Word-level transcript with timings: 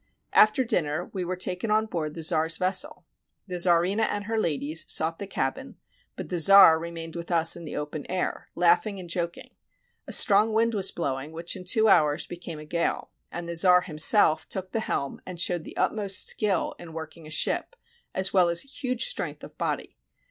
After 0.33 0.63
dinner 0.65 1.11
we 1.13 1.23
were 1.23 1.35
taken 1.35 1.69
on 1.69 1.85
board 1.85 2.15
the 2.15 2.23
czar's 2.23 2.57
ves 2.57 2.79
sel. 2.79 3.05
The 3.45 3.59
czarina 3.59 4.01
and 4.09 4.23
her 4.23 4.39
ladies 4.39 4.83
sought 4.91 5.19
the 5.19 5.27
cabin, 5.27 5.75
but 6.15 6.29
the 6.29 6.39
czar 6.39 6.79
remained 6.79 7.15
with 7.15 7.29
us 7.29 7.55
in 7.55 7.65
the 7.65 7.75
open 7.77 8.09
air, 8.09 8.47
laughing 8.55 8.99
and 8.99 9.07
jok 9.07 9.37
ing. 9.37 9.51
A 10.07 10.11
strong 10.11 10.53
wind 10.53 10.73
was 10.73 10.89
blowing, 10.91 11.31
which 11.33 11.55
in 11.55 11.65
two 11.65 11.87
hours 11.87 12.25
became 12.25 12.57
a 12.57 12.65
gale, 12.65 13.11
and 13.31 13.47
the 13.47 13.55
czar 13.55 13.81
himself 13.81 14.49
took 14.49 14.71
the 14.71 14.79
helm 14.79 15.21
and 15.23 15.39
showed 15.39 15.65
the 15.65 15.77
utmost 15.77 16.27
skill 16.27 16.73
in 16.79 16.93
working 16.93 17.27
a 17.27 17.29
ship, 17.29 17.75
as 18.15 18.33
well 18.33 18.49
as 18.49 18.61
huge 18.61 19.05
strength 19.05 19.43
of 19.43 19.55
body. 19.59 19.97